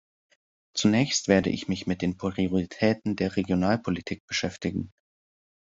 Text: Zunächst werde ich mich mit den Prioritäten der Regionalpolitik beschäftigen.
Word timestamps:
Zunächst 0.75 1.27
werde 1.27 1.51
ich 1.51 1.67
mich 1.67 1.85
mit 1.85 2.01
den 2.01 2.17
Prioritäten 2.17 3.15
der 3.15 3.35
Regionalpolitik 3.35 4.25
beschäftigen. 4.25 4.89